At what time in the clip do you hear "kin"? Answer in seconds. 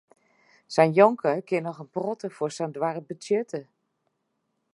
1.47-1.63